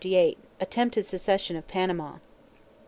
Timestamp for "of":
1.55-1.67